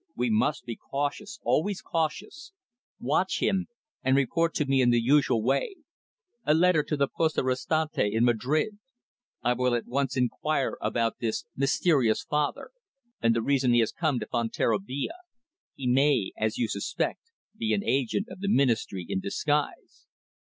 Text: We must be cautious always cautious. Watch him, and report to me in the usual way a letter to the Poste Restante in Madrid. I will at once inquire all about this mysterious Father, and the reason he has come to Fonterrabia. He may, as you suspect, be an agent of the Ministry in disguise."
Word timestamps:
We 0.15 0.31
must 0.31 0.65
be 0.65 0.75
cautious 0.75 1.39
always 1.43 1.79
cautious. 1.83 2.53
Watch 2.99 3.39
him, 3.39 3.67
and 4.01 4.15
report 4.15 4.55
to 4.55 4.65
me 4.65 4.81
in 4.81 4.89
the 4.89 4.99
usual 4.99 5.43
way 5.43 5.75
a 6.43 6.55
letter 6.55 6.81
to 6.81 6.97
the 6.97 7.07
Poste 7.07 7.37
Restante 7.37 8.11
in 8.11 8.25
Madrid. 8.25 8.79
I 9.43 9.53
will 9.53 9.75
at 9.75 9.85
once 9.85 10.17
inquire 10.17 10.75
all 10.81 10.87
about 10.87 11.19
this 11.19 11.45
mysterious 11.55 12.23
Father, 12.23 12.71
and 13.21 13.35
the 13.35 13.43
reason 13.43 13.73
he 13.73 13.79
has 13.81 13.91
come 13.91 14.19
to 14.19 14.25
Fonterrabia. 14.25 15.11
He 15.75 15.85
may, 15.85 16.31
as 16.35 16.57
you 16.57 16.67
suspect, 16.67 17.29
be 17.55 17.71
an 17.71 17.83
agent 17.83 18.25
of 18.31 18.39
the 18.39 18.49
Ministry 18.49 19.05
in 19.07 19.19
disguise." 19.19 20.07